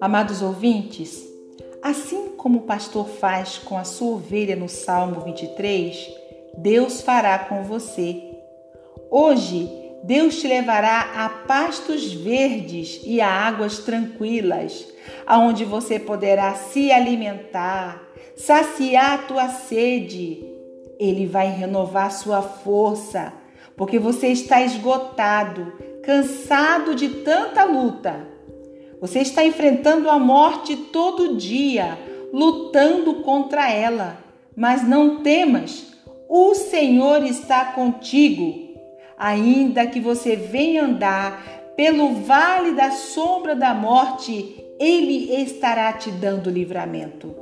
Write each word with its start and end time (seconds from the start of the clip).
Amados 0.00 0.42
ouvintes, 0.42 1.24
assim 1.82 2.28
como 2.36 2.60
o 2.60 2.62
pastor 2.62 3.08
faz 3.08 3.58
com 3.58 3.76
a 3.76 3.84
sua 3.84 4.14
ovelha 4.14 4.54
no 4.54 4.68
Salmo 4.68 5.20
23, 5.22 6.14
Deus 6.56 7.00
fará 7.00 7.38
com 7.40 7.62
você. 7.64 8.22
Hoje, 9.10 9.70
Deus 10.04 10.40
te 10.40 10.46
levará 10.46 11.24
a 11.24 11.28
pastos 11.28 12.12
verdes 12.12 13.00
e 13.04 13.20
a 13.20 13.28
águas 13.28 13.78
tranquilas, 13.80 14.86
aonde 15.26 15.64
você 15.64 15.98
poderá 15.98 16.54
se 16.54 16.92
alimentar, 16.92 18.06
saciar 18.36 19.14
a 19.14 19.18
tua 19.18 19.48
sede. 19.48 20.44
Ele 20.98 21.26
vai 21.26 21.48
renovar 21.48 22.12
sua 22.12 22.42
força, 22.42 23.32
porque 23.76 23.98
você 23.98 24.28
está 24.28 24.62
esgotado, 24.62 25.72
cansado 26.02 26.94
de 26.94 27.08
tanta 27.08 27.64
luta. 27.64 28.26
Você 29.00 29.20
está 29.20 29.44
enfrentando 29.44 30.08
a 30.08 30.18
morte 30.18 30.74
todo 30.76 31.36
dia, 31.36 31.98
lutando 32.32 33.16
contra 33.16 33.70
ela. 33.70 34.18
Mas 34.56 34.88
não 34.88 35.22
temas, 35.22 35.92
o 36.28 36.54
Senhor 36.54 37.22
está 37.24 37.66
contigo. 37.66 38.64
Ainda 39.18 39.86
que 39.86 40.00
você 40.00 40.34
venha 40.34 40.84
andar 40.84 41.42
pelo 41.76 42.14
vale 42.14 42.72
da 42.72 42.90
sombra 42.90 43.54
da 43.54 43.74
morte, 43.74 44.64
Ele 44.80 45.34
estará 45.42 45.92
te 45.92 46.10
dando 46.10 46.48
livramento. 46.48 47.34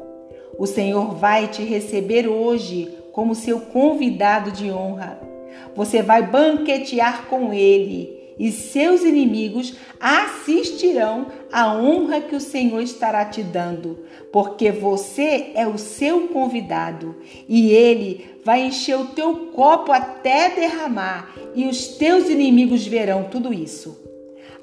O 0.59 0.67
Senhor 0.67 1.15
vai 1.15 1.47
te 1.47 1.63
receber 1.63 2.29
hoje 2.29 2.93
como 3.13 3.35
seu 3.35 3.61
convidado 3.61 4.51
de 4.51 4.71
honra. 4.73 5.34
Você 5.75 6.03
vai 6.03 6.23
banquetear 6.27 7.27
com 7.27 7.53
Ele 7.53 8.25
e 8.39 8.51
seus 8.51 9.03
inimigos 9.03 9.75
assistirão 10.01 11.27
à 11.53 11.73
honra 11.73 12.21
que 12.21 12.35
o 12.35 12.41
Senhor 12.41 12.81
estará 12.81 13.25
te 13.25 13.43
dando, 13.43 14.01
porque 14.33 14.73
você 14.73 15.53
é 15.55 15.67
o 15.67 15.79
seu 15.79 16.29
convidado 16.29 17.17
e 17.49 17.71
ele 17.71 18.41
vai 18.45 18.67
encher 18.67 18.99
o 18.99 19.07
teu 19.07 19.47
copo 19.55 19.93
até 19.93 20.51
derramar, 20.51 21.33
e 21.55 21.67
os 21.67 21.89
teus 21.89 22.29
inimigos 22.29 22.87
verão 22.87 23.29
tudo 23.31 23.55
isso. 23.55 24.03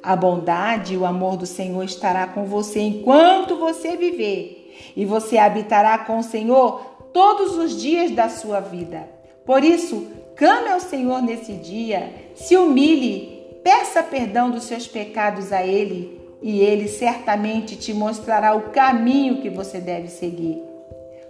A 0.04 0.16
bondade 0.16 0.94
e 0.94 0.98
o 0.98 1.06
amor 1.06 1.38
do 1.38 1.46
Senhor 1.46 1.84
estará 1.84 2.28
com 2.28 2.46
você 2.46 2.80
enquanto 2.80 3.56
você 3.56 3.96
viver, 3.96 4.92
e 4.96 5.06
você 5.06 5.38
habitará 5.38 5.98
com 6.00 6.20
o 6.20 6.24
Senhor 6.24 6.82
todos 7.14 7.58
os 7.58 7.80
dias 7.80 8.12
da 8.12 8.30
sua 8.30 8.60
vida. 8.60 9.10
Por 9.46 9.64
isso, 9.64 10.08
clame 10.42 10.70
ao 10.70 10.80
Senhor 10.80 11.22
nesse 11.22 11.54
dia, 11.54 12.12
se 12.34 12.58
humilhe 12.58 13.40
Peça 13.64 14.02
perdão 14.02 14.50
dos 14.50 14.64
seus 14.64 14.88
pecados 14.88 15.54
a 15.54 15.64
Ele 15.64 16.20
e 16.42 16.62
Ele 16.62 16.88
certamente 16.88 17.76
te 17.76 17.94
mostrará 17.94 18.56
o 18.56 18.72
caminho 18.72 19.40
que 19.40 19.52
você 19.52 19.80
deve 19.80 20.08
seguir. 20.08 20.60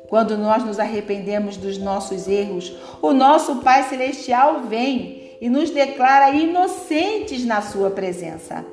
Quando 0.08 0.38
nós 0.38 0.64
nos 0.64 0.80
arrependemos 0.80 1.58
dos 1.58 1.78
nossos 1.78 2.26
erros, 2.26 2.74
o 3.02 3.12
nosso 3.12 3.58
Pai 3.58 3.84
Celestial 3.84 4.62
vem 4.62 5.36
e 5.42 5.50
nos 5.50 5.72
declara 5.72 6.30
inocentes 6.30 7.44
na 7.44 7.62
Sua 7.62 7.90
presença. 7.90 8.66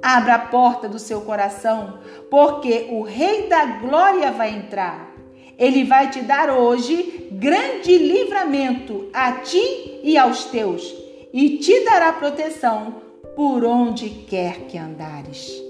Abra 0.00 0.36
a 0.36 0.38
porta 0.38 0.88
do 0.88 1.00
seu 1.00 1.22
coração, 1.22 1.98
porque 2.30 2.86
o 2.90 3.02
Rei 3.02 3.48
da 3.48 3.66
Glória 3.66 4.30
vai 4.30 4.54
entrar. 4.54 5.10
Ele 5.58 5.82
vai 5.82 6.10
te 6.10 6.22
dar 6.22 6.48
hoje 6.48 7.28
grande 7.40 7.96
livramento 7.96 9.08
a 9.14 9.32
ti 9.40 9.98
e 10.02 10.18
aos 10.18 10.44
teus 10.44 10.94
e 11.32 11.56
te 11.56 11.86
dará 11.86 12.12
proteção 12.12 12.96
por 13.34 13.64
onde 13.64 14.10
quer 14.10 14.66
que 14.66 14.76
andares. 14.76 15.69